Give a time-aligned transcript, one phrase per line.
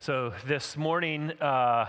[0.00, 1.86] So this morning, uh,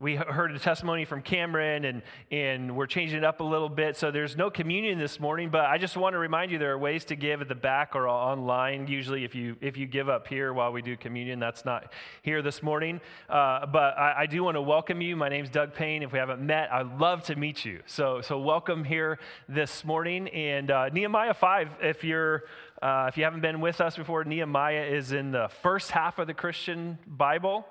[0.00, 2.02] we heard a testimony from Cameron, and,
[2.32, 3.96] and we're changing it up a little bit.
[3.96, 6.78] So there's no communion this morning, but I just want to remind you there are
[6.78, 8.88] ways to give at the back or online.
[8.88, 11.92] Usually, if you if you give up here while we do communion, that's not
[12.22, 13.00] here this morning.
[13.28, 15.14] Uh, but I, I, do want to welcome you.
[15.14, 16.02] My name's Doug Payne.
[16.02, 17.80] If we haven't met, I'd love to meet you.
[17.86, 20.26] So so welcome here this morning.
[20.30, 22.42] And uh, Nehemiah five, if you're
[22.84, 26.26] uh, if you haven't been with us before, Nehemiah is in the first half of
[26.26, 27.66] the Christian Bible.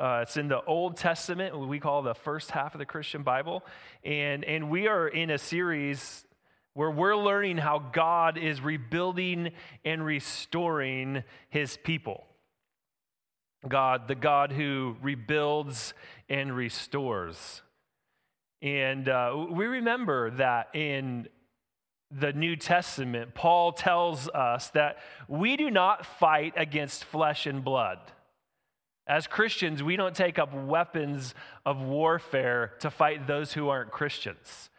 [0.00, 3.22] Uh, it's in the Old Testament, what we call the first half of the Christian
[3.22, 3.62] Bible.
[4.04, 6.24] And, and we are in a series
[6.72, 9.50] where we're learning how God is rebuilding
[9.84, 12.24] and restoring his people.
[13.68, 15.92] God, the God who rebuilds
[16.30, 17.60] and restores.
[18.62, 21.28] And uh, we remember that in
[22.16, 27.98] the New Testament, Paul tells us that we do not fight against flesh and blood.
[29.06, 31.34] As Christians, we don't take up weapons
[31.66, 34.70] of warfare to fight those who aren't Christians.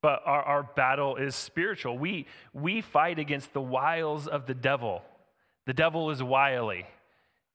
[0.00, 1.98] But our, our battle is spiritual.
[1.98, 5.02] We, we fight against the wiles of the devil.
[5.66, 6.86] The devil is wily.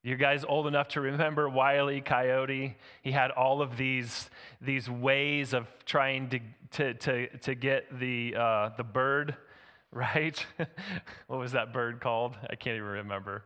[0.04, 2.02] You guys old enough to remember Wiley.
[2.02, 2.76] Coyote?
[3.00, 4.28] He had all of these,
[4.60, 6.40] these ways of trying to,
[6.72, 9.34] to, to, to get the, uh, the bird,
[9.90, 10.44] right?
[11.26, 12.36] what was that bird called?
[12.50, 13.44] I can't even remember.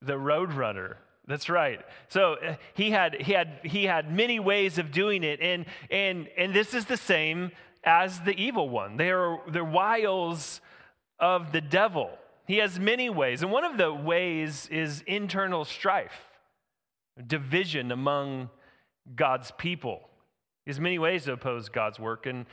[0.00, 0.94] The Roadrunner.
[1.26, 1.84] That's right.
[2.08, 6.28] So uh, he had, he, had, he had many ways of doing it, and, and,
[6.38, 7.50] and this is the same
[7.84, 8.96] as the evil one.
[8.96, 10.62] They are the wiles
[11.20, 12.10] of the devil.
[12.46, 16.20] He has many ways, and one of the ways is internal strife,
[17.26, 18.50] division among
[19.14, 20.08] God's people.
[20.64, 22.46] He has many ways to oppose God's work, and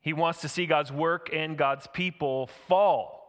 [0.00, 3.20] he wants to see God's work and God's people fall.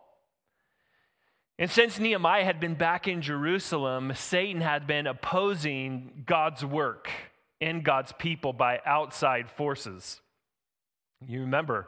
[1.58, 7.10] And since Nehemiah had been back in Jerusalem, Satan had been opposing God's work
[7.62, 10.20] and God's people by outside forces.
[11.26, 11.88] You remember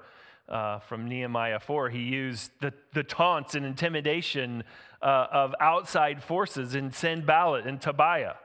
[0.50, 1.90] uh, from Nehemiah 4.
[1.90, 4.63] He used the, the taunts and intimidation
[5.02, 8.35] uh, of outside forces in Sanballat and Tobiah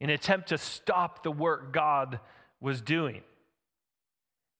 [0.00, 2.20] in an attempt to stop the work God
[2.60, 3.22] was doing.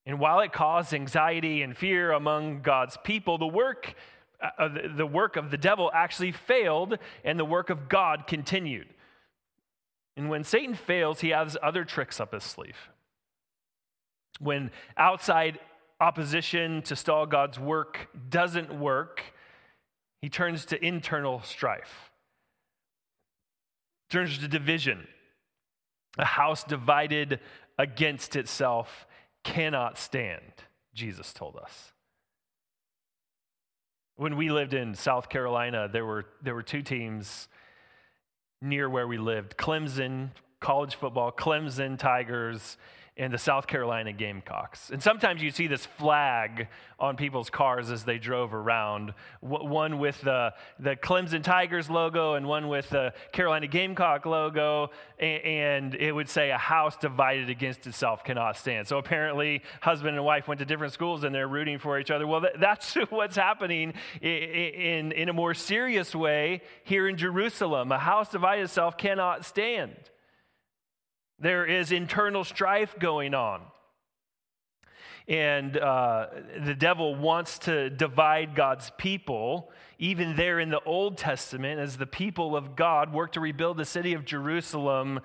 [0.06, 3.94] And while it caused anxiety and fear among God's people, the work,
[4.40, 8.88] uh, the work of the devil actually failed and the work of God continued.
[10.16, 12.90] And when Satan fails, he has other tricks up his sleeve.
[14.38, 15.58] When outside
[16.00, 19.22] opposition to stall God's work doesn't work,
[20.20, 22.10] he turns to internal strife,
[24.10, 25.06] turns to division.
[26.16, 27.40] A house divided
[27.78, 29.06] against itself
[29.42, 30.42] cannot stand,
[30.94, 31.92] Jesus told us.
[34.16, 37.48] When we lived in South Carolina, there were, there were two teams
[38.62, 42.78] near where we lived Clemson, college football, Clemson Tigers,
[43.16, 44.90] and the South Carolina Gamecocks.
[44.90, 46.66] And sometimes you see this flag
[46.98, 52.46] on people's cars as they drove around, one with the, the Clemson Tigers logo and
[52.46, 58.24] one with the Carolina Gamecock logo, and it would say, A house divided against itself
[58.24, 58.88] cannot stand.
[58.88, 62.26] So apparently, husband and wife went to different schools and they're rooting for each other.
[62.26, 67.92] Well, that's what's happening in, in a more serious way here in Jerusalem.
[67.92, 69.94] A house divided itself cannot stand.
[71.38, 73.62] There is internal strife going on.
[75.26, 76.26] And uh,
[76.64, 82.06] the devil wants to divide God's people, even there in the Old Testament, as the
[82.06, 85.20] people of God work to rebuild the city of Jerusalem.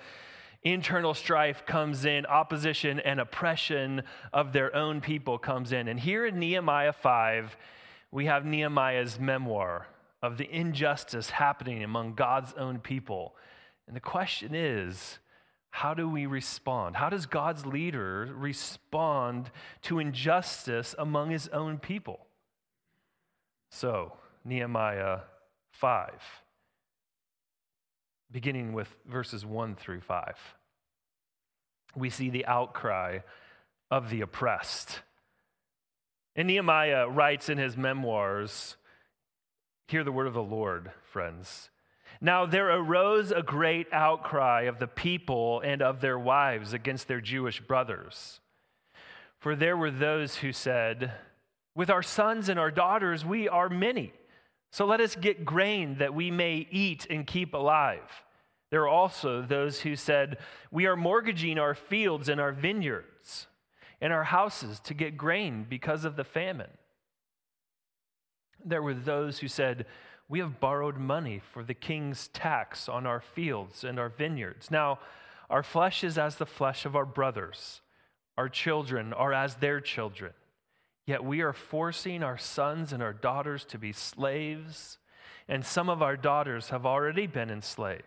[0.64, 5.90] Internal strife comes in, opposition and oppression of their own people comes in.
[5.90, 7.58] And here in Nehemiah 5,
[8.12, 9.88] we have Nehemiah's memoir
[10.22, 13.36] of the injustice happening among God's own people.
[13.88, 15.20] And the question is,
[15.72, 16.96] how do we respond?
[16.96, 19.52] How does God's leader respond
[19.84, 22.25] to injustice among his own people?
[23.72, 24.13] So,
[24.44, 25.19] Nehemiah
[25.72, 26.12] 5,
[28.32, 30.35] beginning with verses 1 through 5,
[31.96, 33.20] we see the outcry
[33.91, 35.02] of the oppressed.
[36.35, 38.76] And Nehemiah writes in his memoirs,
[39.88, 41.70] Hear the word of the Lord, friends.
[42.21, 47.21] Now there arose a great outcry of the people and of their wives against their
[47.21, 48.41] Jewish brothers.
[49.37, 51.13] For there were those who said,
[51.75, 54.11] With our sons and our daughters we are many,
[54.71, 58.23] so let us get grain that we may eat and keep alive.
[58.69, 60.37] There are also those who said,
[60.71, 63.47] We are mortgaging our fields and our vineyards
[64.01, 66.69] and our houses to get grain because of the famine.
[68.63, 69.85] There were those who said,
[70.29, 74.70] we have borrowed money for the king's tax on our fields and our vineyards.
[74.70, 74.99] Now,
[75.49, 77.81] our flesh is as the flesh of our brothers,
[78.37, 80.31] our children are as their children.
[81.05, 84.99] Yet we are forcing our sons and our daughters to be slaves,
[85.47, 88.03] and some of our daughters have already been enslaved.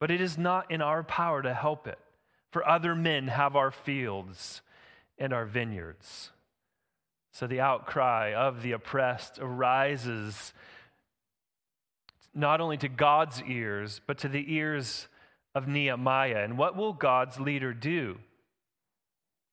[0.00, 1.98] But it is not in our power to help it,
[2.50, 4.62] for other men have our fields
[5.18, 6.30] and our vineyards.
[7.30, 10.54] So the outcry of the oppressed arises
[12.34, 15.08] not only to God's ears, but to the ears
[15.54, 16.44] of Nehemiah.
[16.44, 18.18] And what will God's leader do?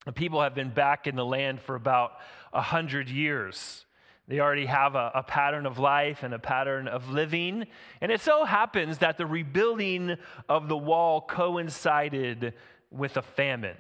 [0.06, 2.14] The people have been back in the land for about
[2.54, 3.86] a hundred years.
[4.28, 7.66] They already have a, a, pattern of life and a pattern of living.
[8.00, 10.18] And it so happens that the rebuilding
[10.48, 12.54] of the wall coincided
[12.92, 13.76] with a famine.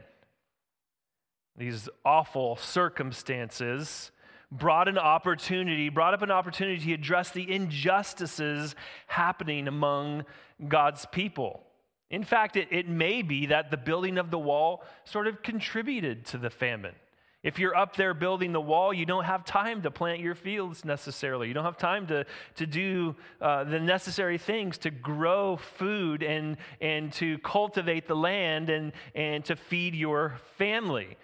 [1.55, 4.11] These awful circumstances
[4.51, 8.75] brought an opportunity, brought up an opportunity to address the injustices
[9.07, 10.25] happening among
[10.67, 11.63] God's people.
[12.09, 16.25] In fact, it, it may be that the building of the wall sort of contributed
[16.27, 16.95] to the famine.
[17.41, 20.83] If you're up there building the wall, you don't have time to plant your fields
[20.83, 21.47] necessarily.
[21.47, 22.25] You don't have time to,
[22.55, 28.69] to do uh, the necessary things to grow food and, and to cultivate the land
[28.69, 31.17] and, and to feed your family.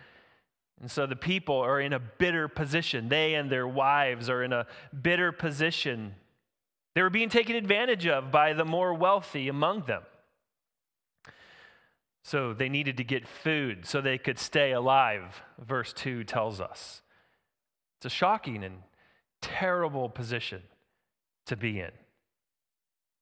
[0.81, 3.09] And so the people are in a bitter position.
[3.09, 4.67] They and their wives are in a
[5.01, 6.15] bitter position.
[6.93, 10.03] They were being taken advantage of by the more wealthy among them.
[12.23, 17.01] So they needed to get food so they could stay alive, verse 2 tells us.
[17.97, 18.77] It's a shocking and
[19.41, 20.63] terrible position
[21.45, 21.91] to be in.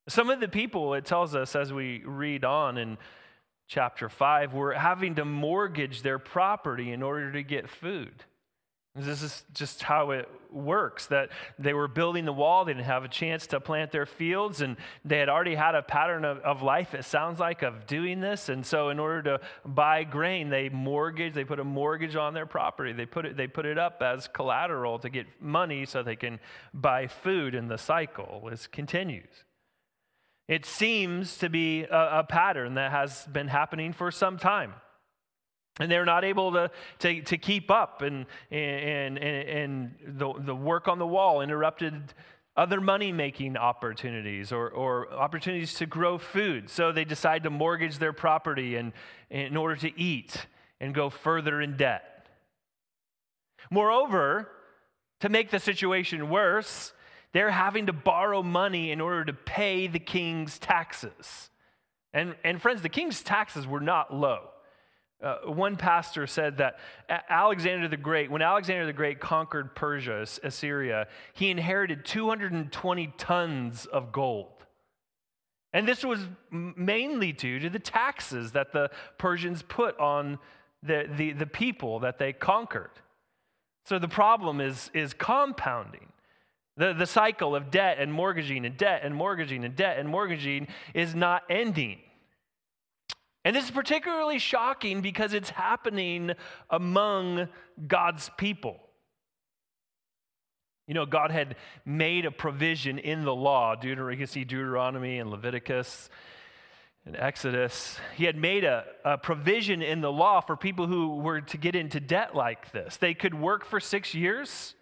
[0.08, 2.98] Some of the people, it tells us as we read on in
[3.74, 8.24] chapter 5, were having to mortgage their property in order to get food.
[8.96, 13.04] This is just how it works that they were building the wall, they didn't have
[13.04, 16.62] a chance to plant their fields, and they had already had a pattern of, of
[16.62, 18.50] life, it sounds like, of doing this.
[18.50, 22.46] And so, in order to buy grain, they mortgage, they put a mortgage on their
[22.46, 22.94] property.
[22.94, 26.40] They put it, they put it up as collateral to get money so they can
[26.72, 29.46] buy food, and the cycle is, continues.
[30.48, 34.74] It seems to be a, a pattern that has been happening for some time.
[35.80, 36.70] And they're not able to,
[37.00, 42.14] to, to keep up, and, and, and, and the, the work on the wall interrupted
[42.56, 46.70] other money making opportunities or, or opportunities to grow food.
[46.70, 48.94] So they decide to mortgage their property and,
[49.32, 50.46] in order to eat
[50.80, 52.28] and go further in debt.
[53.72, 54.50] Moreover,
[55.22, 56.94] to make the situation worse,
[57.34, 61.50] they're having to borrow money in order to pay the king's taxes.
[62.14, 64.50] And, and friends, the king's taxes were not low.
[65.22, 66.80] Uh, one pastor said that
[67.30, 74.12] Alexander the Great, when Alexander the Great conquered Persia, Assyria, he inherited 220 tons of
[74.12, 74.48] gold.
[75.72, 76.20] And this was
[76.52, 80.38] mainly due to the taxes that the Persians put on
[80.84, 82.92] the, the, the people that they conquered.
[83.86, 86.13] So the problem is, is compounding.
[86.76, 90.68] The, the cycle of debt and mortgaging and debt and mortgaging and debt and mortgaging
[90.94, 92.00] is not ending.
[93.46, 96.32] And this is particularly shocking because it's happening
[96.70, 97.50] among
[97.88, 98.80] God's people.
[100.88, 101.56] You know, God had
[101.86, 103.76] made a provision in the law.
[103.76, 106.10] Deuter- you see Deuteronomy and Leviticus
[107.06, 107.98] and Exodus.
[108.16, 111.76] He had made a, a provision in the law for people who were to get
[111.76, 112.98] into debt like this.
[112.98, 114.76] They could work for six years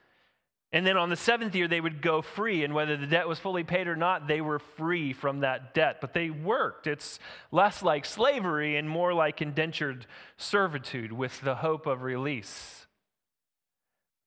[0.74, 2.63] and then on the seventh year, they would go free.
[2.63, 5.98] And whether the debt was fully paid or not, they were free from that debt.
[6.00, 6.88] But they worked.
[6.88, 7.20] It's
[7.51, 10.06] less like slavery and more like indentured
[10.38, 12.88] servitude with the hope of release.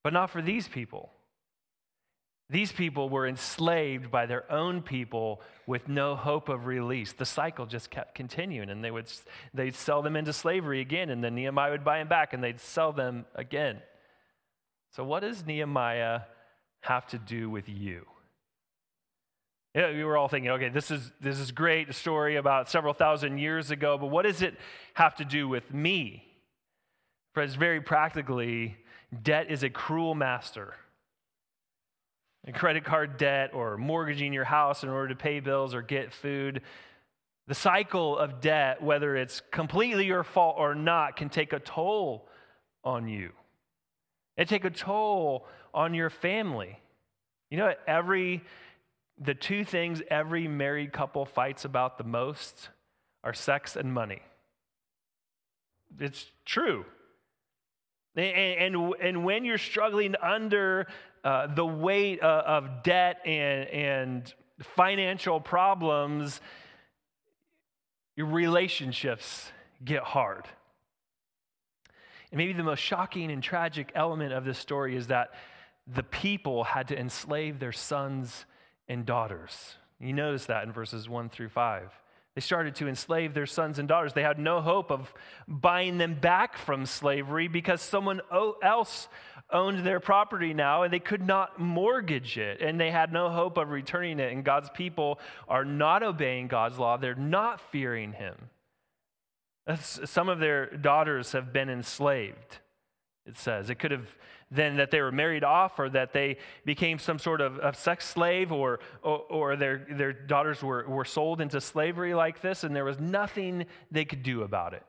[0.02, 1.10] But not for these people.
[2.50, 7.14] These people were enslaved by their own people with no hope of release.
[7.14, 9.10] The cycle just kept continuing, and they would
[9.54, 12.60] they'd sell them into slavery again, and then Nehemiah would buy them back, and they'd
[12.60, 13.80] sell them again.
[14.90, 16.20] So, what does Nehemiah
[16.84, 18.06] have to do with you?
[19.74, 22.94] Yeah, we were all thinking, okay, this is this is great, a story about several
[22.94, 24.54] thousand years ago, but what does it
[24.94, 26.24] have to do with me?
[27.32, 28.76] Friends, very practically,
[29.22, 30.74] debt is a cruel master.
[32.46, 36.12] A credit card debt or mortgaging your house in order to pay bills or get
[36.12, 36.60] food.
[37.48, 42.28] The cycle of debt, whether it's completely your fault or not, can take a toll
[42.84, 43.32] on you.
[44.36, 46.80] It take a toll on your family.
[47.50, 48.42] You know, every
[49.18, 52.68] the two things every married couple fights about the most
[53.22, 54.22] are sex and money.
[55.98, 56.84] It's true.
[58.16, 60.86] And, and, and when you're struggling under
[61.22, 66.40] uh, the weight of, uh, of debt and, and financial problems,
[68.16, 69.50] your relationships
[69.84, 70.46] get hard.
[72.30, 75.30] And maybe the most shocking and tragic element of this story is that
[75.86, 78.46] the people had to enslave their sons
[78.88, 79.76] and daughters.
[80.00, 81.90] You notice that in verses 1 through 5.
[82.34, 84.12] They started to enslave their sons and daughters.
[84.12, 85.14] They had no hope of
[85.46, 88.20] buying them back from slavery because someone
[88.62, 89.08] else
[89.52, 93.56] owned their property now and they could not mortgage it and they had no hope
[93.56, 94.32] of returning it.
[94.32, 98.34] And God's people are not obeying God's law, they're not fearing Him.
[99.76, 102.58] Some of their daughters have been enslaved,
[103.26, 103.70] it says.
[103.70, 104.06] It could have
[104.50, 108.06] then that they were married off or that they became some sort of, of sex
[108.06, 112.76] slave or, or, or, their, their daughters were, were sold into slavery like this, and
[112.76, 114.82] there was nothing they could do about it.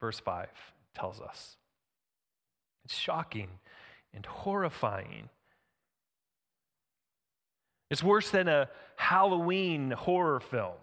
[0.00, 0.48] Verse 5
[0.94, 1.56] tells us.
[2.84, 3.48] It's shocking
[4.12, 5.28] and horrifying.
[7.90, 10.74] It's worse than a Halloween horror film.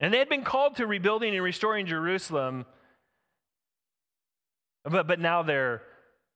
[0.00, 2.66] And they had been called to rebuilding and restoring Jerusalem,
[4.84, 5.82] but, but now they're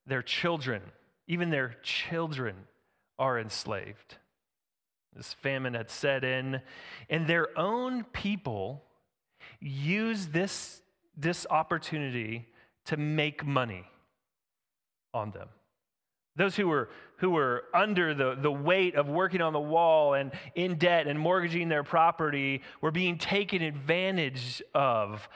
[0.06, 0.82] their children,
[1.26, 2.56] even their children,
[3.18, 4.16] are enslaved.
[5.14, 6.60] This famine had set in,
[7.10, 8.84] and their own people
[9.60, 10.82] use this,
[11.16, 12.46] this opportunity
[12.86, 13.84] to make money
[15.12, 15.48] on them.
[16.36, 20.30] Those who were, who were under the, the weight of working on the wall and
[20.54, 25.28] in debt and mortgaging their property were being taken advantage of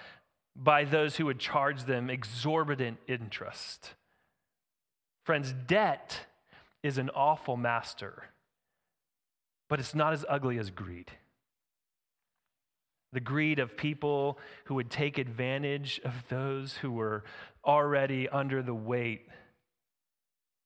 [0.55, 3.95] by those who would charge them exorbitant interest.
[5.25, 6.27] Friends, debt
[6.83, 8.25] is an awful master,
[9.69, 11.11] but it's not as ugly as greed.
[13.13, 17.25] The greed of people who would take advantage of those who were
[17.65, 19.27] already under the weight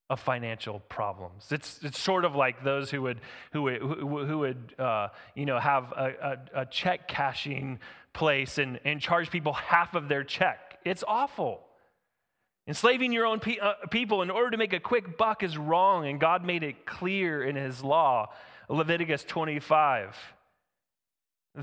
[0.09, 1.49] of financial problems.
[1.51, 3.21] It's, it's sort of like those who would,
[3.53, 7.81] who would, who, would uh, you know, have a, a, a check cashing
[8.17, 10.79] place and, and charge people half of their check.
[10.85, 11.61] It's awful.
[12.67, 16.09] Enslaving your own pe- uh, people in order to make a quick buck is wrong,
[16.09, 18.31] and God made it clear in His law.
[18.69, 20.17] Leviticus 25,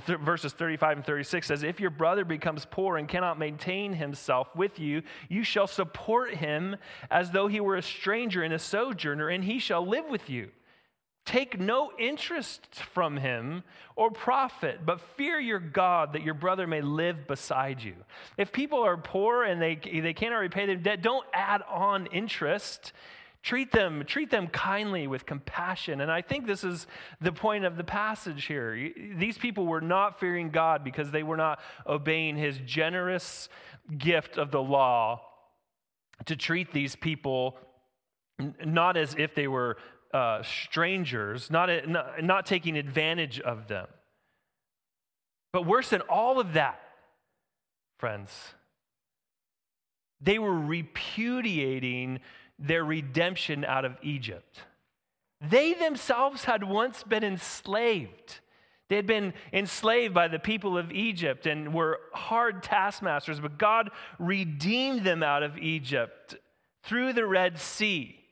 [0.06, 4.56] th- verses 35 and 36 says, If your brother becomes poor and cannot maintain himself
[4.56, 6.78] with you, you shall support him
[7.12, 10.52] as though he were a stranger and a sojourner, and he shall live with you.
[11.26, 13.64] Take no interest from him
[13.96, 17.96] or profit, but fear your God that your brother may live beside you.
[18.38, 22.92] If people are poor and they, they cannot repay their debt, don't add on interest.
[23.42, 26.02] Treat them, treat them kindly with compassion.
[26.02, 26.88] And I think this is
[27.22, 28.92] the point of the passage here.
[29.18, 33.48] These people were not fearing God because they were not obeying his generous
[33.98, 35.22] gift of the law
[36.26, 37.58] to treat these people
[38.66, 39.78] not as if they were
[40.14, 43.88] uh, strangers, not, a, not, not taking advantage of them.
[45.52, 46.80] But worse than all of that,
[48.00, 48.32] friends,
[50.22, 52.20] they were repudiating
[52.58, 54.60] their redemption out of Egypt.
[55.42, 58.40] They themselves had once been enslaved.
[58.90, 63.90] They had been enslaved by the people of Egypt and were hard taskmasters, but God
[64.20, 66.36] redeemed them out of Egypt
[66.84, 68.23] through the Red Sea.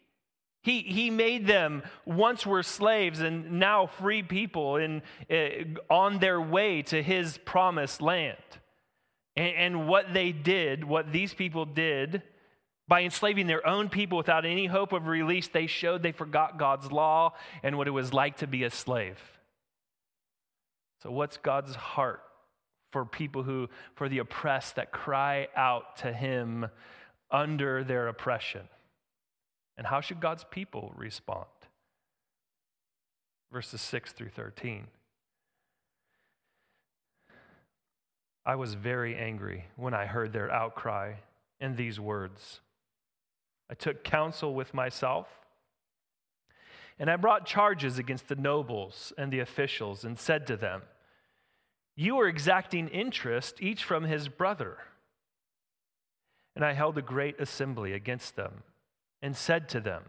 [0.63, 5.47] He, he made them once were slaves and now free people in, uh,
[5.89, 8.37] on their way to his promised land.
[9.35, 12.21] And, and what they did, what these people did,
[12.87, 16.91] by enslaving their own people without any hope of release, they showed they forgot God's
[16.91, 19.17] law and what it was like to be a slave.
[21.01, 22.21] So, what's God's heart
[22.91, 26.67] for people who, for the oppressed that cry out to Him
[27.31, 28.67] under their oppression?
[29.81, 31.47] And how should God's people respond?
[33.51, 34.85] Verses 6 through 13.
[38.45, 41.13] I was very angry when I heard their outcry
[41.59, 42.59] and these words.
[43.71, 45.27] I took counsel with myself,
[46.99, 50.83] and I brought charges against the nobles and the officials and said to them,
[51.95, 54.77] You are exacting interest, each from his brother.
[56.55, 58.61] And I held a great assembly against them
[59.21, 60.03] and said to them,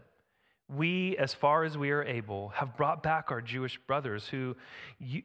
[0.67, 4.55] We, as far as we are able, have brought back our Jewish brothers who,
[4.99, 5.23] you,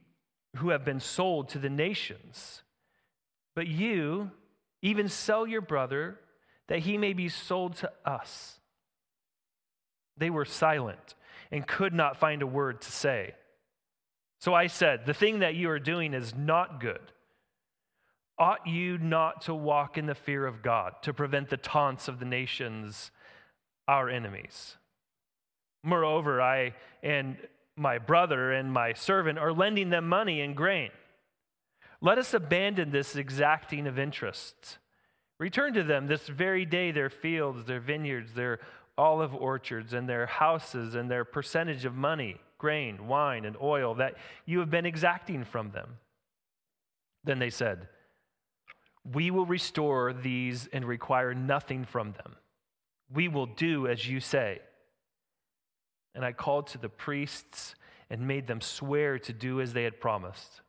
[0.57, 2.63] who have been sold to the nations.
[3.55, 4.31] But you
[4.83, 6.19] even sell your brother
[6.69, 8.59] that he may be sold to us.
[10.17, 11.15] They were silent
[11.51, 13.35] and could not find a word to say.
[14.41, 17.13] So I said, The thing that you are doing is not good.
[18.39, 22.21] Ought you not to walk in the fear of God, to prevent the taunts of
[22.21, 23.11] the nations?
[23.89, 24.77] Our enemies.
[25.83, 27.37] Moreover, I and
[27.75, 30.91] my brother and my servant are lending them money and grain.
[32.01, 34.79] Let us abandon this exacting of interest.
[35.41, 38.59] Return to them this very day their fields, their vineyards, their
[38.97, 44.17] olive orchards, and their houses, and their percentage of money, grain, wine, and oil that
[44.45, 45.99] you have been exacting from them.
[47.25, 47.89] Then they said,
[49.13, 52.37] We will restore these and require nothing from them.
[53.13, 54.61] We will do as you say.
[56.15, 57.75] And I called to the priests
[58.11, 60.61] and made them swear to do as they had promised.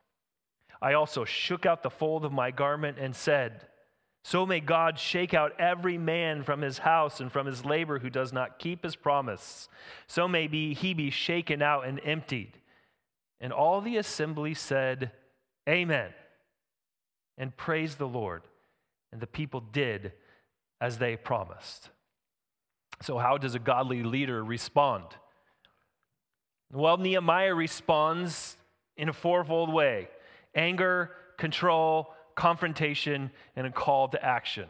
[0.82, 3.68] I also shook out the fold of my garment and said,
[4.24, 8.10] So may God shake out every man from his house and from his labor who
[8.10, 9.68] does not keep his promise.
[10.08, 12.54] So may he be shaken out and emptied.
[13.42, 15.12] And all the assembly said,
[15.68, 16.10] Amen,
[17.38, 18.44] and praised the Lord.
[19.12, 20.14] And the people did
[20.80, 21.90] as they promised.
[23.02, 25.06] So, how does a godly leader respond?
[26.72, 28.58] Well, Nehemiah responds
[28.98, 30.10] in a fourfold way
[30.54, 34.68] anger, control, confrontation, and a call to action.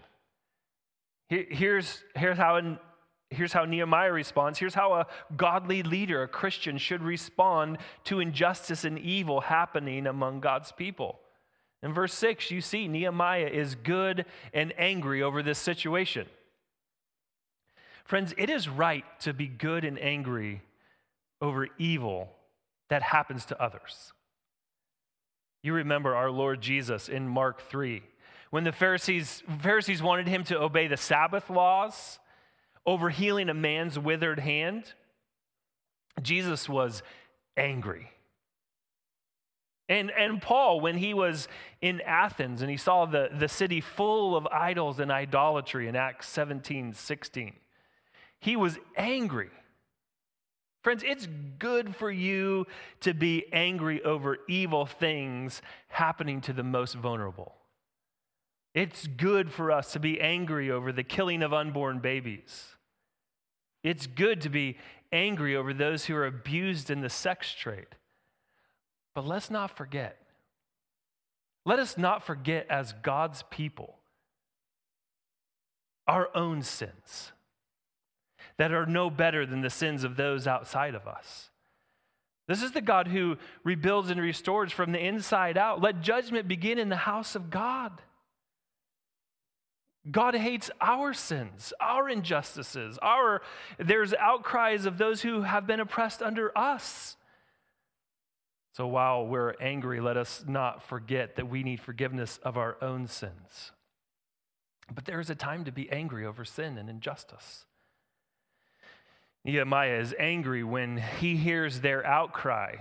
[1.28, 2.78] Here's, here's, how,
[3.30, 4.58] here's how Nehemiah responds.
[4.58, 10.40] Here's how a godly leader, a Christian, should respond to injustice and evil happening among
[10.40, 11.20] God's people.
[11.84, 16.28] In verse 6, you see Nehemiah is good and angry over this situation.
[18.10, 20.63] Friends, it is right to be good and angry
[21.42, 22.32] over evil
[22.89, 24.13] that happens to others.
[25.62, 28.01] You remember our Lord Jesus in Mark 3.
[28.50, 32.18] When the Pharisees, Pharisees wanted him to obey the Sabbath laws
[32.84, 34.92] over healing a man's withered hand,
[36.20, 37.04] Jesus was
[37.58, 38.10] angry.
[39.88, 41.48] And, and Paul, when he was
[41.80, 46.28] in Athens and he saw the, the city full of idols and idolatry in Acts
[46.30, 47.54] 17 16,
[48.39, 49.50] he was angry.
[50.84, 51.27] Friends, it's
[51.58, 52.65] good for you
[53.01, 57.55] to be angry over evil things happening to the most vulnerable.
[58.74, 62.75] It's good for us to be angry over the killing of unborn babies.
[63.84, 64.78] It's good to be
[65.12, 67.88] angry over those who are abused in the sex trade.
[69.15, 70.17] But let's not forget,
[71.65, 73.95] let us not forget as God's people
[76.08, 77.34] our own sins
[78.60, 81.50] that are no better than the sins of those outside of us.
[82.45, 85.82] This is the God who rebuilds and restores from the inside out.
[85.82, 88.02] Let judgment begin in the house of God.
[90.12, 93.41] God hates our sins, our injustices, our
[93.78, 97.15] there's outcries of those who have been oppressed under us.
[98.74, 103.08] So while we're angry, let us not forget that we need forgiveness of our own
[103.08, 103.72] sins.
[104.93, 107.65] But there is a time to be angry over sin and injustice.
[109.45, 112.75] Nehemiah is angry when he hears their outcry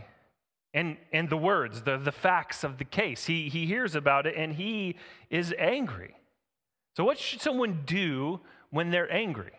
[0.75, 3.27] and, and the words, the, the facts of the case.
[3.27, 4.97] He, he hears about it and he
[5.31, 6.14] is angry.
[6.97, 8.40] So, what should someone do
[8.71, 9.53] when they're angry?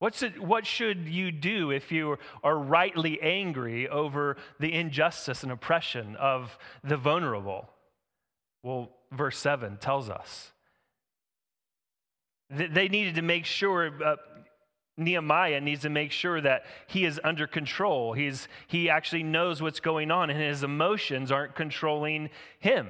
[0.00, 5.52] What's it, what should you do if you are rightly angry over the injustice and
[5.52, 7.70] oppression of the vulnerable?
[8.64, 10.50] Well, verse 7 tells us.
[12.50, 14.16] They needed to make sure, uh,
[14.96, 18.12] Nehemiah needs to make sure that he is under control.
[18.12, 22.88] He's, he actually knows what's going on, and his emotions aren't controlling him.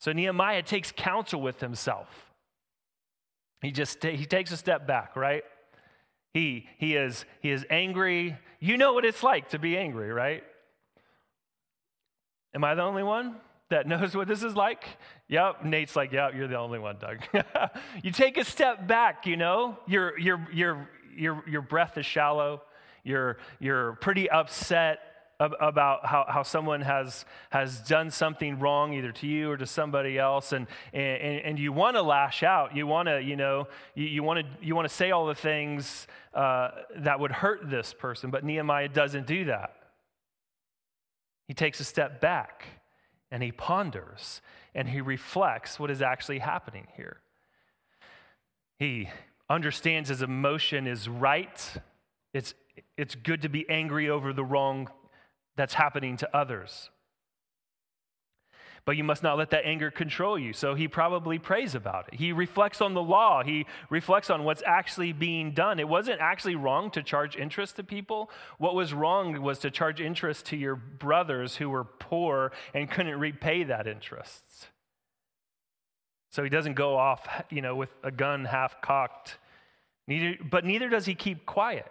[0.00, 2.08] So Nehemiah takes counsel with himself.
[3.62, 5.44] He just he takes a step back, right?
[6.34, 8.36] He, he, is, he is angry.
[8.58, 10.42] You know what it's like to be angry, right?
[12.54, 13.36] Am I the only one?
[13.70, 14.84] that knows what this is like?
[15.28, 15.64] Yep.
[15.64, 17.18] Nate's like, yep, you're the only one, Doug.
[18.02, 22.62] you take a step back, you know, your, your, your, your, your breath is shallow.
[23.04, 25.00] You're, you're pretty upset
[25.40, 30.18] about how, how someone has, has done something wrong either to you or to somebody
[30.18, 34.22] else and, and, and you want to lash out you want to you know you,
[34.22, 38.30] want to you want to say all the things uh, that would hurt this person
[38.30, 39.74] but nehemiah doesn't do that
[41.48, 42.66] he takes a step back
[43.32, 44.40] and he ponders
[44.74, 47.20] and he reflects what is actually happening here.
[48.78, 49.08] He
[49.48, 51.60] understands his emotion is right.
[52.32, 52.54] It's,
[52.96, 54.88] it's good to be angry over the wrong
[55.56, 56.90] that's happening to others.
[58.86, 60.52] But you must not let that anger control you.
[60.52, 62.18] So he probably prays about it.
[62.18, 63.42] He reflects on the law.
[63.42, 65.80] He reflects on what's actually being done.
[65.80, 68.30] It wasn't actually wrong to charge interest to people.
[68.58, 73.18] What was wrong was to charge interest to your brothers who were poor and couldn't
[73.18, 74.68] repay that interest.
[76.30, 79.38] So he doesn't go off, you know, with a gun half cocked.
[80.06, 81.90] Neither, but neither does he keep quiet.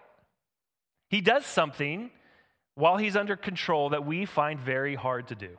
[1.10, 2.12] He does something
[2.76, 5.58] while he's under control that we find very hard to do.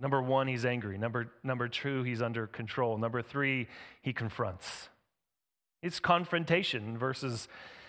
[0.00, 0.98] Number one, he's angry.
[0.98, 2.98] Number, number two, he's under control.
[2.98, 3.68] Number three,
[4.02, 4.88] he confronts.
[5.82, 7.48] It's confrontation, verses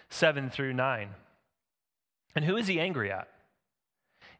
[0.09, 1.09] 7 through 9.
[2.35, 3.29] And who is he angry at?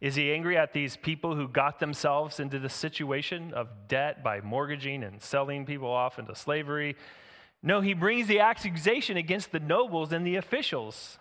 [0.02, 4.42] Is he angry at these people who got themselves into the situation of debt by
[4.42, 6.96] mortgaging and selling people off into slavery?
[7.64, 11.18] No, he brings the accusation against the nobles and the officials.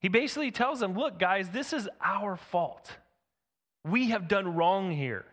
[0.00, 2.96] He basically tells them, Look, guys, this is our fault.
[3.84, 5.26] We have done wrong here.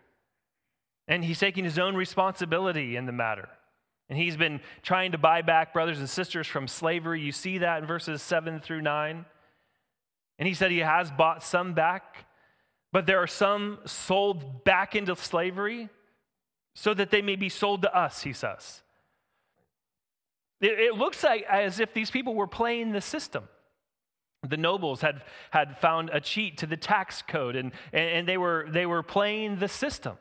[1.07, 3.49] And he's taking his own responsibility in the matter.
[4.09, 7.21] And he's been trying to buy back brothers and sisters from slavery.
[7.21, 9.25] You see that in verses 7 through 9.
[10.39, 12.25] And he said he has bought some back,
[12.91, 15.89] but there are some sold back into slavery
[16.75, 18.81] so that they may be sold to us, he says.
[20.61, 23.45] It, it looks like as if these people were playing the system.
[24.47, 28.37] The nobles had, had found a cheat to the tax code, and, and, and they,
[28.37, 30.17] were, they were playing the system.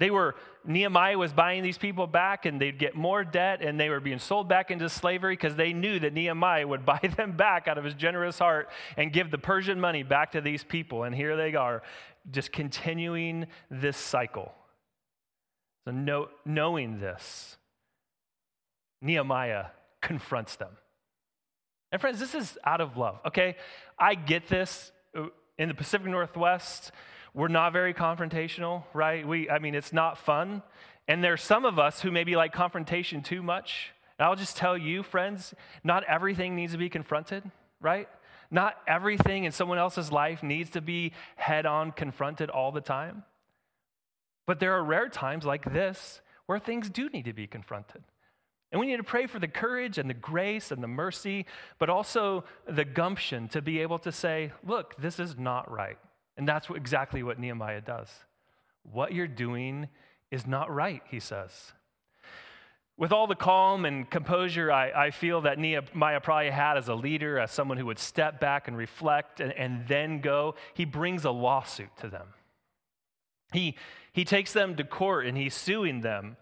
[0.00, 0.34] They were,
[0.64, 4.18] Nehemiah was buying these people back and they'd get more debt and they were being
[4.18, 7.84] sold back into slavery because they knew that Nehemiah would buy them back out of
[7.84, 11.04] his generous heart and give the Persian money back to these people.
[11.04, 11.82] And here they are,
[12.30, 14.52] just continuing this cycle.
[15.84, 17.58] So, know, knowing this,
[19.02, 19.66] Nehemiah
[20.00, 20.70] confronts them.
[21.92, 23.56] And, friends, this is out of love, okay?
[23.98, 24.92] I get this.
[25.14, 25.26] Uh,
[25.58, 26.90] in the Pacific Northwest,
[27.34, 29.26] we're not very confrontational, right?
[29.26, 30.62] We, I mean, it's not fun.
[31.08, 33.92] And there's some of us who maybe like confrontation too much.
[34.18, 38.08] And I'll just tell you, friends, not everything needs to be confronted, right?
[38.50, 43.24] Not everything in someone else's life needs to be head on confronted all the time.
[44.46, 48.02] But there are rare times like this where things do need to be confronted.
[48.72, 51.46] And we need to pray for the courage and the grace and the mercy,
[51.78, 55.98] but also the gumption to be able to say, look, this is not right.
[56.40, 58.08] And that's what, exactly what Nehemiah does.
[58.90, 59.90] What you're doing
[60.30, 61.74] is not right, he says.
[62.96, 66.94] With all the calm and composure I, I feel that Nehemiah probably had as a
[66.94, 71.26] leader, as someone who would step back and reflect and, and then go, he brings
[71.26, 72.28] a lawsuit to them.
[73.52, 73.76] He,
[74.14, 76.38] he takes them to court and he's suing them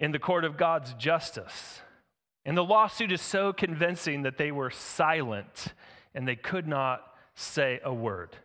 [0.00, 1.80] in the court of God's justice.
[2.44, 5.74] And the lawsuit is so convincing that they were silent
[6.12, 7.04] and they could not
[7.36, 8.36] say a word.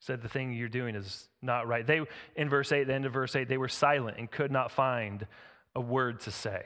[0.00, 1.86] Said the thing you're doing is not right.
[1.86, 2.00] They,
[2.34, 5.26] in verse 8, the end of verse 8, they were silent and could not find
[5.74, 6.62] a word to say.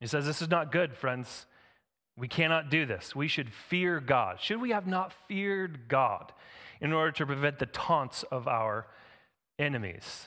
[0.00, 1.46] He says, This is not good, friends.
[2.16, 3.14] We cannot do this.
[3.14, 4.40] We should fear God.
[4.40, 6.32] Should we have not feared God
[6.80, 8.88] in order to prevent the taunts of our
[9.58, 10.26] enemies?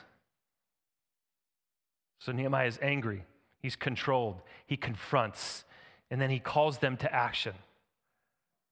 [2.18, 3.24] So Nehemiah is angry.
[3.60, 4.40] He's controlled.
[4.66, 5.64] He confronts.
[6.10, 7.52] And then he calls them to action.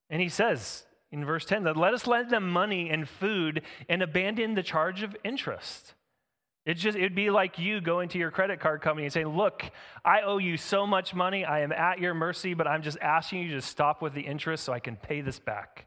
[0.09, 4.03] And he says, in verse 10 that let us lend them money and food and
[4.03, 5.95] abandon the charge of interest.
[6.65, 9.65] It just it'd be like you going to your credit card company and saying, "Look,
[10.05, 11.45] I owe you so much money.
[11.45, 14.65] I am at your mercy, but I'm just asking you to stop with the interest
[14.65, 15.87] so I can pay this back."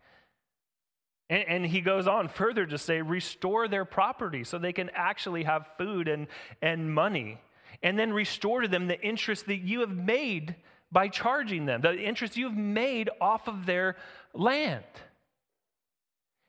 [1.30, 5.44] And, and he goes on further to say, "Restore their property so they can actually
[5.44, 6.28] have food and,
[6.62, 7.40] and money,
[7.82, 10.56] and then restore to them the interest that you have made
[10.92, 13.96] by charging them, the interest you have made off of their
[14.34, 14.84] land."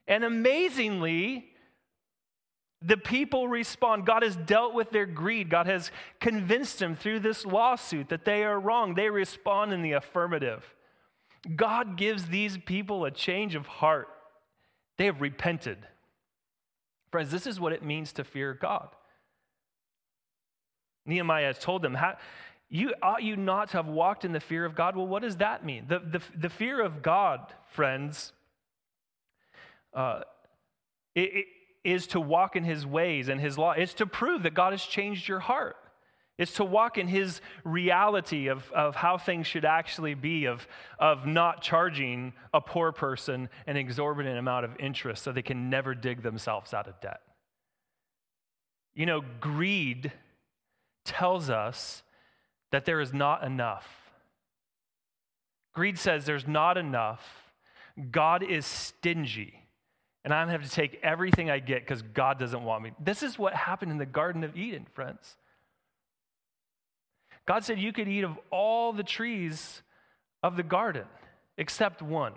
[0.09, 1.47] And amazingly,
[2.83, 4.07] the people respond.
[4.07, 5.51] God has dealt with their greed.
[5.51, 5.91] God has
[6.21, 8.95] convinced them through this lawsuit that they are wrong.
[8.95, 10.65] They respond in the affirmative.
[11.55, 14.09] God gives these people a change of heart.
[14.99, 15.79] They have repented.
[17.11, 18.89] Friends, this is what it means to fear God.
[21.07, 21.97] Nehemiah has told them,
[22.69, 24.97] you, ought you not to have walked in the fear of God?
[24.97, 25.87] Well, what does that mean?
[25.89, 28.33] The, the, the fear of God, friends,
[29.97, 30.21] uh,
[31.15, 31.47] it, it
[31.83, 33.73] is to walk in his ways and his law.
[33.73, 35.77] It's to prove that God has changed your heart.
[36.39, 41.27] It's to walk in his reality of, of how things should actually be, of, of
[41.27, 46.23] not charging a poor person an exorbitant amount of interest so they can never dig
[46.23, 47.21] themselves out of debt.
[48.95, 50.13] You know, greed
[51.07, 52.03] tells us
[52.71, 53.87] that there is not enough.
[55.73, 57.23] Greed says there's not enough.
[58.11, 59.66] God is stingy
[60.27, 62.91] and I'm going to have to take everything I get because God doesn't want me.
[62.99, 65.37] This is what happened in the Garden of Eden, friends.
[67.47, 69.83] God said you could eat of all the trees
[70.43, 71.05] of the garden
[71.57, 72.33] except one.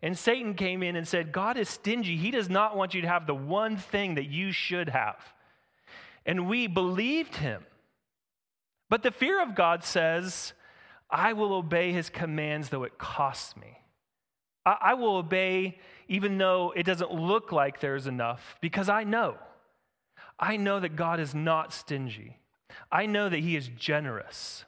[0.00, 2.16] And Satan came in and said, God is stingy.
[2.16, 5.20] He does not want you to have the one thing that you should have.
[6.24, 7.64] And we believed him.
[8.88, 10.52] But the fear of God says,
[11.10, 13.79] I will obey his commands though it costs me.
[14.66, 19.36] I, will obey even though it doesn't look like there's enough because I know.
[20.38, 22.38] I know that God is not stingy.
[22.90, 24.64] I know that he is generous.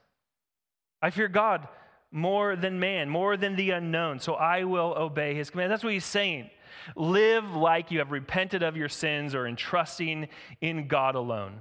[1.01, 1.69] I fear God
[2.11, 5.73] more than man, more than the unknown, so I will obey his command.
[5.73, 6.51] That's what he's saying.
[6.97, 10.29] Live like you have repented of your sins or in trusting
[10.61, 11.61] in God alone.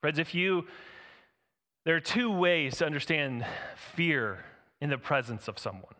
[0.00, 0.66] Friends, if you,
[1.84, 3.44] there are two ways to understand
[3.76, 4.44] fear
[4.80, 5.94] in the presence of someone.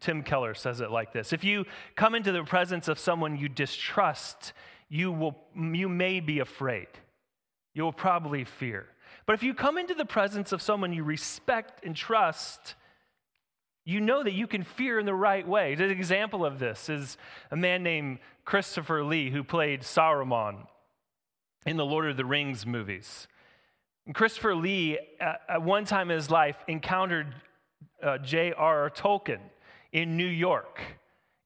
[0.00, 1.64] Tim Keller says it like this If you
[1.96, 4.52] come into the presence of someone you distrust,
[4.88, 6.88] you, will, you may be afraid.
[7.74, 8.86] You will probably fear.
[9.26, 12.74] But if you come into the presence of someone you respect and trust,
[13.84, 15.72] you know that you can fear in the right way.
[15.74, 17.16] An example of this is
[17.50, 20.66] a man named Christopher Lee who played Saruman
[21.66, 23.26] in the Lord of the Rings movies.
[24.06, 27.34] And Christopher Lee, at one time in his life, encountered
[28.02, 28.90] uh, J.R.R.
[28.90, 29.40] Tolkien
[29.94, 30.80] in New York.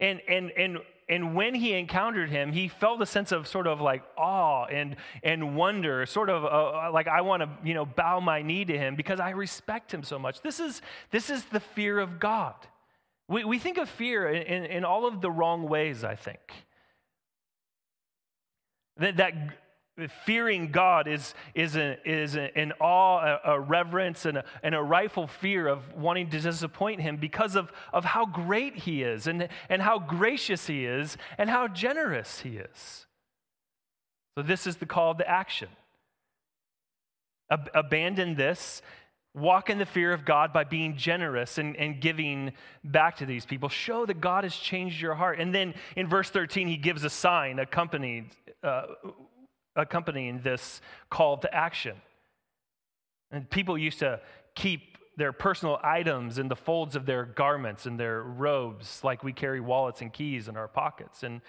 [0.01, 3.81] And, and, and, and when he encountered him, he felt a sense of sort of
[3.81, 8.21] like awe and, and wonder, sort of uh, like I want to you know, bow
[8.21, 10.41] my knee to him because I respect him so much.
[10.41, 10.81] This is,
[11.11, 12.55] this is the fear of God.
[13.29, 16.41] We, we think of fear in, in, in all of the wrong ways, I think.
[18.97, 19.35] That, that
[20.07, 24.75] fearing God is, is, a, is a, an awe, a, a reverence, and a, and
[24.75, 29.27] a rightful fear of wanting to disappoint Him because of, of how great He is,
[29.27, 33.07] and, and how gracious He is, and how generous He is.
[34.37, 35.69] So, this is the call to action.
[37.51, 38.83] Ab- abandon this.
[39.35, 43.45] Walk in the fear of God by being generous and, and giving back to these
[43.45, 43.69] people.
[43.69, 45.39] Show that God has changed your heart.
[45.39, 48.31] And then in verse 13, he gives a sign accompanied
[48.63, 48.87] uh,
[49.79, 51.97] accompanying this call to action.
[53.31, 54.21] And people used to
[54.55, 59.33] keep their personal items in the folds of their garments and their robes, like we
[59.33, 61.23] carry wallets and keys in our pockets.
[61.23, 61.41] And,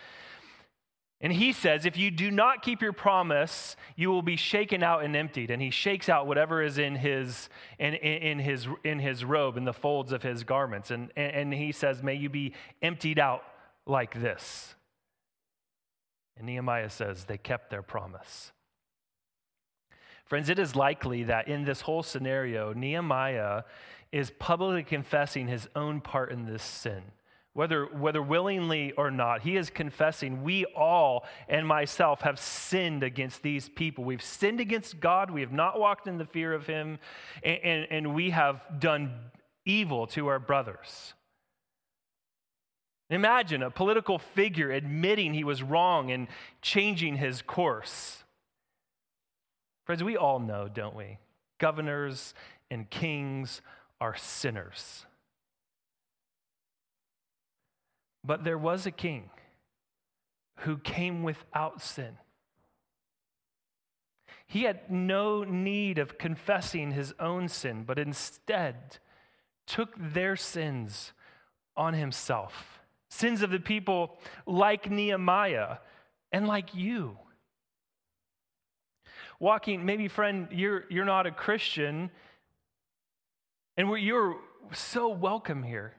[1.21, 5.03] and he says, if you do not keep your promise, you will be shaken out
[5.03, 5.51] and emptied.
[5.51, 9.65] And he shakes out whatever is in his, in, in, his, in his robe, in
[9.65, 10.89] the folds of his garments.
[10.91, 13.43] And, and he says, may you be emptied out
[13.85, 14.75] like this.
[16.39, 18.51] And Nehemiah says they kept their promise.
[20.25, 23.63] Friends, it is likely that in this whole scenario, Nehemiah
[24.11, 27.03] is publicly confessing his own part in this sin.
[27.53, 33.41] Whether, whether willingly or not, he is confessing, we all and myself have sinned against
[33.41, 34.03] these people.
[34.03, 35.31] We've sinned against God.
[35.31, 36.99] We have not walked in the fear of him,
[37.43, 39.13] and, and, and we have done
[39.65, 41.15] evil to our brothers.
[43.09, 46.27] Imagine a political figure admitting he was wrong and
[46.61, 48.23] changing his course.
[49.85, 51.17] Friends, we all know, don't we?
[51.57, 52.35] Governors
[52.69, 53.61] and kings
[53.99, 55.07] are sinners.
[58.23, 59.31] But there was a king
[60.59, 62.17] who came without sin.
[64.45, 68.97] He had no need of confessing his own sin, but instead
[69.65, 71.13] took their sins
[71.75, 72.78] on himself
[73.09, 75.77] sins of the people like Nehemiah
[76.31, 77.17] and like you.
[79.39, 82.11] Walking, maybe, friend, you're, you're not a Christian,
[83.77, 84.37] and you're
[84.73, 85.93] so welcome here.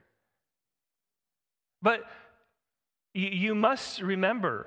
[1.83, 2.03] But
[3.14, 4.66] you, must remember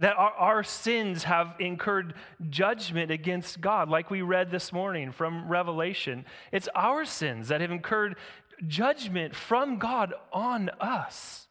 [0.00, 2.14] that our, our, sins have incurred
[2.48, 6.24] judgment against God, like we read this morning from Revelation.
[6.52, 8.16] It's our sins that have incurred
[8.66, 11.48] judgment from God on us.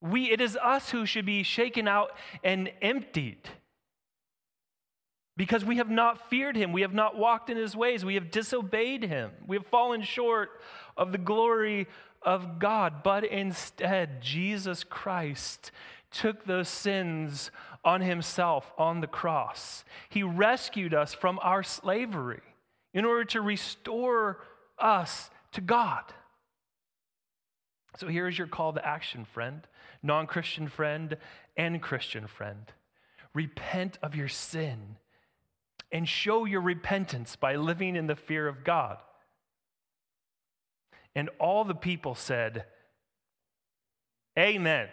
[0.00, 2.12] We, it is us who should be shaken out
[2.44, 3.48] and emptied
[5.36, 6.72] because we have not feared him.
[6.72, 8.04] We have not walked in his ways.
[8.04, 9.30] We have disobeyed him.
[9.46, 10.50] We have fallen short
[10.96, 11.86] of the glory
[12.22, 13.02] of God.
[13.02, 15.70] But instead, Jesus Christ
[16.10, 17.50] took those sins
[17.84, 19.84] on himself on the cross.
[20.08, 22.40] He rescued us from our slavery
[22.92, 24.38] in order to restore
[24.78, 26.04] us to God.
[27.96, 29.66] So here is your call to action, friend,
[30.04, 31.16] non Christian friend,
[31.56, 32.72] and Christian friend.
[33.34, 34.96] Repent of your sin
[35.90, 38.98] and show your repentance by living in the fear of God.
[41.16, 42.64] And all the people said,
[44.38, 44.88] Amen.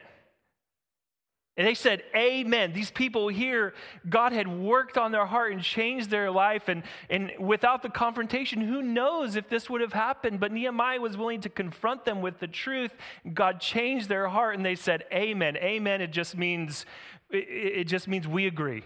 [1.57, 2.73] And they said, Amen.
[2.73, 3.73] These people here,
[4.09, 6.67] God had worked on their heart and changed their life.
[6.67, 10.41] And, and without the confrontation, who knows if this would have happened?
[10.41, 12.91] But Nehemiah was willing to confront them with the truth.
[13.33, 15.55] God changed their heart and they said, Amen.
[15.57, 16.01] Amen.
[16.01, 16.85] It just means,
[17.29, 18.83] it, it just means we agree.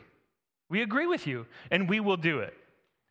[0.70, 2.54] We agree with you and we will do it.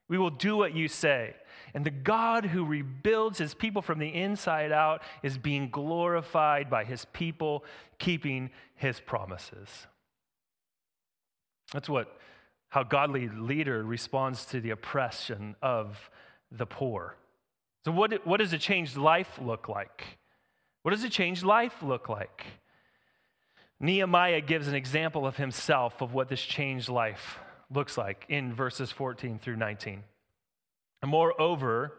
[0.08, 1.34] We will do what you say.
[1.74, 6.84] And the God who rebuilds his people from the inside out is being glorified by
[6.84, 7.64] his people
[7.98, 9.86] keeping his promises.
[11.72, 12.18] That's what
[12.70, 16.10] how godly leader responds to the oppression of
[16.52, 17.16] the poor.
[17.84, 20.04] So what, what does a changed life look like?
[20.82, 22.44] What does a changed life look like?
[23.80, 27.38] Nehemiah gives an example of himself of what this changed life
[27.70, 30.02] looks like in verses 14 through 19.
[31.04, 31.92] Moreover,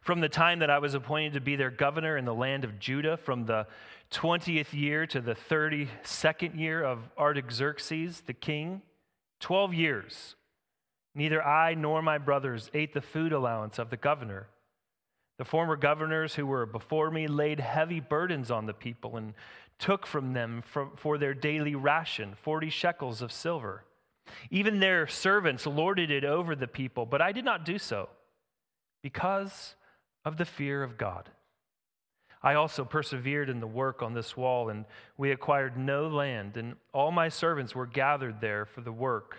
[0.00, 2.78] from the time that I was appointed to be their governor in the land of
[2.78, 3.66] Judah, from the
[4.12, 8.82] 20th year to the 32nd year of Artaxerxes the king,
[9.40, 10.36] 12 years,
[11.14, 14.48] neither I nor my brothers ate the food allowance of the governor.
[15.38, 19.34] The former governors who were before me laid heavy burdens on the people and
[19.78, 20.62] took from them
[20.96, 23.84] for their daily ration 40 shekels of silver.
[24.50, 28.08] Even their servants lorded it over the people, but I did not do so
[29.04, 29.74] because
[30.24, 31.28] of the fear of God.
[32.42, 34.86] I also persevered in the work on this wall, and
[35.18, 39.36] we acquired no land, and all my servants were gathered there for the work.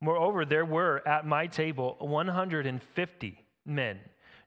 [0.00, 3.98] Moreover, there were at my table 150 men,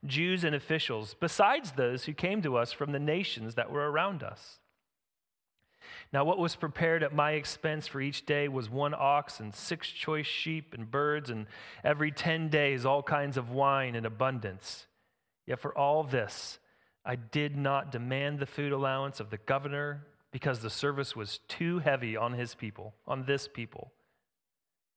[0.06, 4.24] Jews and officials, besides those who came to us from the nations that were around
[4.24, 4.59] us.
[6.12, 9.90] Now, what was prepared at my expense for each day was one ox and six
[9.90, 11.46] choice sheep and birds, and
[11.84, 14.88] every ten days all kinds of wine in abundance.
[15.46, 16.58] Yet for all this,
[17.06, 21.80] I did not demand the food allowance of the governor because the service was too
[21.80, 23.92] heavy on his people, on this people.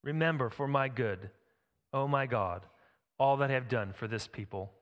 [0.02, 1.30] Remember for my good,
[1.92, 2.62] oh my God,
[3.18, 4.72] all that I have done for this people.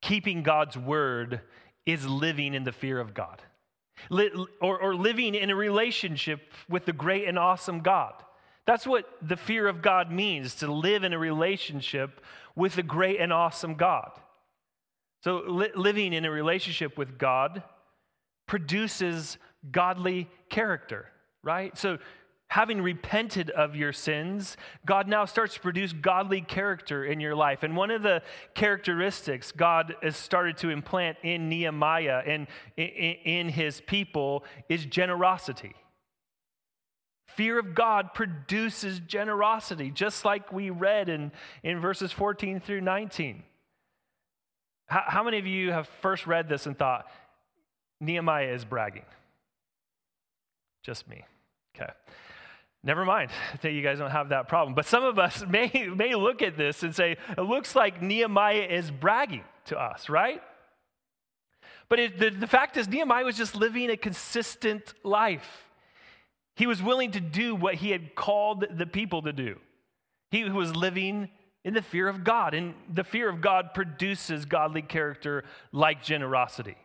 [0.00, 1.42] Keeping God's word
[1.86, 3.42] is living in the fear of God,
[4.60, 8.14] or, or living in a relationship with the great and awesome God.
[8.66, 12.20] That's what the fear of God means to live in a relationship
[12.54, 14.10] with the great and awesome God.
[15.24, 17.62] So, li- living in a relationship with God
[18.46, 19.38] produces
[19.70, 21.06] godly character,
[21.42, 21.76] right?
[21.78, 21.98] So,
[22.48, 24.56] having repented of your sins,
[24.86, 27.62] God now starts to produce godly character in your life.
[27.62, 28.22] And one of the
[28.54, 35.74] characteristics God has started to implant in Nehemiah and in his people is generosity.
[37.26, 41.30] Fear of God produces generosity, just like we read in,
[41.62, 43.44] in verses 14 through 19.
[44.86, 47.06] How, how many of you have first read this and thought,
[48.00, 49.04] Nehemiah is bragging?
[50.82, 51.22] Just me.
[51.76, 51.92] Okay.
[52.88, 54.74] Never mind that you guys don't have that problem.
[54.74, 58.66] But some of us may, may look at this and say, it looks like Nehemiah
[58.68, 60.40] is bragging to us, right?
[61.90, 65.66] But it, the, the fact is, Nehemiah was just living a consistent life.
[66.56, 69.58] He was willing to do what he had called the people to do.
[70.30, 71.28] He was living
[71.66, 76.78] in the fear of God, and the fear of God produces godly character like generosity.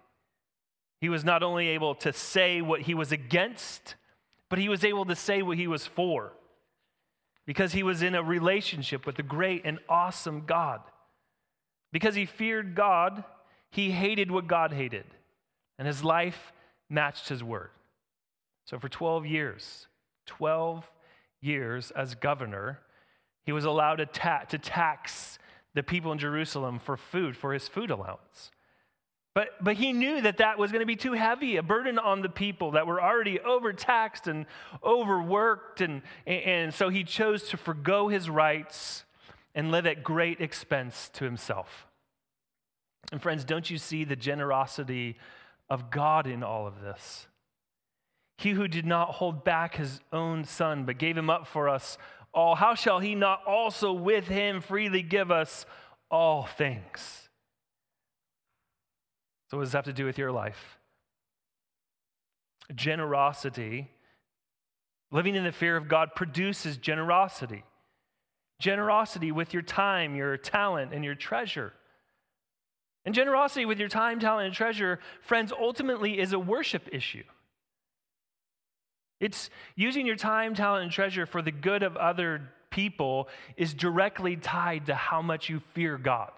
[0.99, 3.95] He was not only able to say what he was against,
[4.53, 6.31] but he was able to say what he was for
[7.47, 10.79] because he was in a relationship with the great and awesome God.
[11.91, 13.23] Because he feared God,
[13.71, 15.05] he hated what God hated,
[15.79, 16.53] and his life
[16.87, 17.71] matched his word.
[18.65, 19.87] So for 12 years,
[20.27, 20.87] 12
[21.41, 22.77] years as governor,
[23.47, 25.39] he was allowed to, ta- to tax
[25.73, 28.51] the people in Jerusalem for food, for his food allowance.
[29.35, 32.21] But, but he knew that that was going to be too heavy, a burden on
[32.21, 34.45] the people that were already overtaxed and
[34.83, 35.81] overworked.
[35.81, 39.05] And, and so he chose to forego his rights
[39.55, 41.87] and live at great expense to himself.
[43.11, 45.17] And friends, don't you see the generosity
[45.69, 47.27] of God in all of this?
[48.37, 51.97] He who did not hold back his own son, but gave him up for us
[52.33, 55.65] all, how shall he not also with him freely give us
[56.09, 57.22] all things?
[59.53, 60.79] So, what does that have to do with your life?
[62.73, 63.87] Generosity,
[65.11, 67.63] living in the fear of God, produces generosity.
[68.57, 71.71] Generosity with your time, your talent, and your treasure.
[73.05, 77.23] And generosity with your time, talent, and treasure, friends, ultimately is a worship issue.
[79.19, 84.35] It's using your time, talent, and treasure for the good of other people is directly
[84.35, 86.31] tied to how much you fear God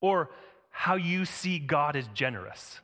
[0.00, 0.30] or
[0.72, 2.80] how you see God as generous.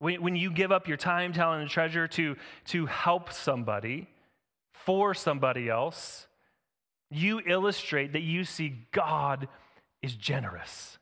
[0.00, 4.08] When, when you give up your time, talent, and treasure to, to help somebody,
[4.72, 6.26] for somebody else,
[7.10, 9.48] you illustrate that you see God
[10.02, 10.98] is generous.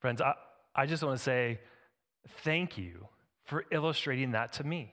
[0.00, 0.34] Friends, I,
[0.74, 1.60] I just want to say
[2.44, 3.08] thank you
[3.44, 4.92] for illustrating that to me.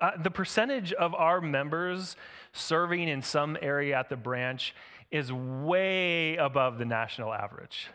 [0.00, 2.16] Uh, the percentage of our members
[2.52, 4.74] serving in some area at the branch
[5.10, 7.88] is way above the national average.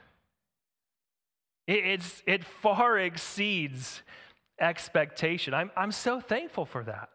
[1.67, 4.01] It's, it far exceeds
[4.59, 5.53] expectation.
[5.53, 7.09] I'm, I'm so thankful for that.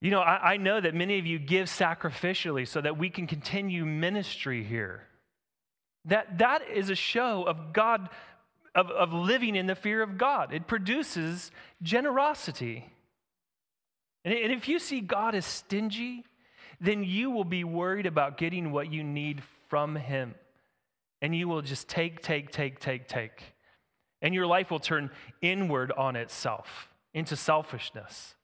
[0.00, 3.26] You know, I, I know that many of you give sacrificially so that we can
[3.26, 5.02] continue ministry here.
[6.06, 8.08] That, that is a show of God,
[8.74, 10.54] of, of living in the fear of God.
[10.54, 11.50] It produces
[11.82, 12.90] generosity.
[14.24, 16.24] And, and if you see God as stingy,
[16.80, 20.34] then you will be worried about getting what you need from Him.
[21.22, 23.54] And you will just take, take, take, take, take.
[24.22, 25.10] And your life will turn
[25.42, 28.34] inward on itself into selfishness.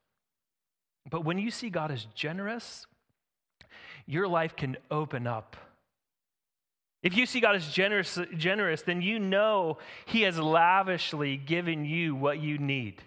[1.10, 2.86] But when you see God as generous,
[4.06, 5.56] your life can open up.
[7.02, 12.14] If you see God as generous, generous, then you know He has lavishly given you
[12.14, 13.02] what you need.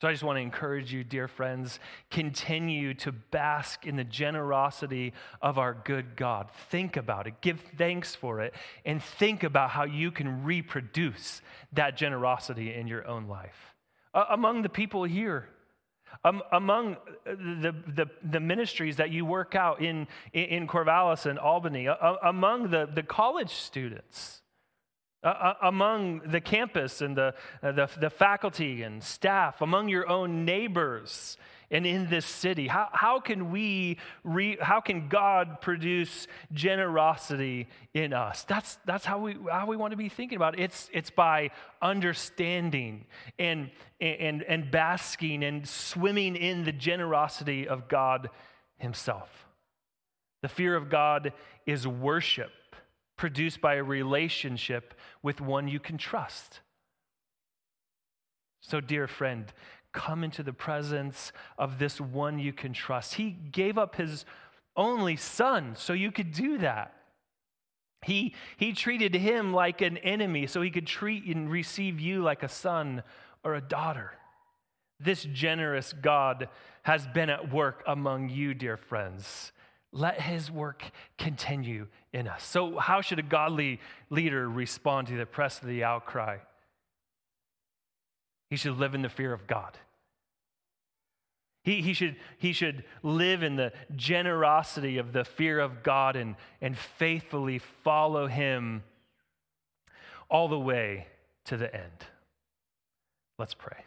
[0.00, 1.78] So I just want to encourage you, dear friends,
[2.10, 6.48] continue to bask in the generosity of our good God.
[6.70, 8.54] Think about it, give thanks for it,
[8.86, 11.42] and think about how you can reproduce
[11.74, 13.74] that generosity in your own life.
[14.14, 15.50] Uh, among the people here,
[16.24, 16.96] um, among
[17.26, 22.70] the, the, the, ministries that you work out in, in Corvallis and Albany, uh, among
[22.70, 24.39] the, the college students,
[25.22, 30.44] uh, among the campus and the, uh, the, the, faculty and staff, among your own
[30.44, 31.36] neighbors
[31.70, 32.66] and in this city?
[32.66, 38.44] How, how can we, re, how can God produce generosity in us?
[38.44, 40.62] That's, that's how, we, how we want to be thinking about it.
[40.62, 41.50] It's, it's by
[41.82, 43.04] understanding
[43.38, 48.30] and, and, and basking and swimming in the generosity of God
[48.78, 49.28] Himself.
[50.42, 51.34] The fear of God
[51.66, 52.50] is worship
[53.20, 56.60] produced by a relationship with one you can trust.
[58.62, 59.52] So, dear friend,
[59.92, 63.14] come into the presence of this one you can trust.
[63.14, 64.24] He gave up his
[64.74, 66.94] only son so you could do that.
[68.06, 72.42] He, he treated him like an enemy so he could treat and receive you like
[72.42, 73.02] a son
[73.44, 74.12] or a daughter.
[74.98, 76.48] This generous God
[76.84, 79.52] has been at work among you, dear friends.
[79.92, 80.84] Let his work
[81.18, 82.44] continue in us.
[82.44, 86.38] So, how should a godly leader respond to the press of the outcry?
[88.50, 89.78] He should live in the fear of God.
[91.62, 96.36] He, he, should, he should live in the generosity of the fear of God and,
[96.60, 98.82] and faithfully follow him
[100.30, 101.06] all the way
[101.46, 102.06] to the end.
[103.38, 103.84] Let's pray.